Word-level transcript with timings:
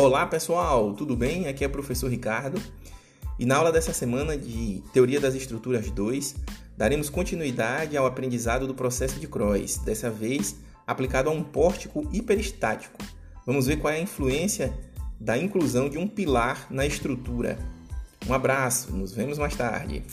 Olá 0.00 0.24
pessoal, 0.24 0.94
tudo 0.94 1.16
bem? 1.16 1.48
Aqui 1.48 1.64
é 1.64 1.66
o 1.66 1.70
professor 1.70 2.08
Ricardo 2.08 2.62
e 3.36 3.44
na 3.44 3.56
aula 3.56 3.72
dessa 3.72 3.92
semana 3.92 4.38
de 4.38 4.80
Teoria 4.92 5.18
das 5.18 5.34
Estruturas 5.34 5.90
2 5.90 6.36
daremos 6.76 7.10
continuidade 7.10 7.96
ao 7.96 8.06
aprendizado 8.06 8.64
do 8.64 8.74
processo 8.76 9.18
de 9.18 9.26
Croix, 9.26 9.78
dessa 9.78 10.08
vez 10.08 10.54
aplicado 10.86 11.28
a 11.28 11.32
um 11.32 11.42
pórtico 11.42 12.08
hiperestático. 12.12 12.96
Vamos 13.44 13.66
ver 13.66 13.78
qual 13.78 13.92
é 13.92 13.96
a 13.96 14.00
influência 14.00 14.72
da 15.18 15.36
inclusão 15.36 15.88
de 15.88 15.98
um 15.98 16.06
pilar 16.06 16.68
na 16.70 16.86
estrutura. 16.86 17.58
Um 18.28 18.32
abraço, 18.32 18.92
nos 18.92 19.12
vemos 19.12 19.36
mais 19.36 19.56
tarde. 19.56 20.04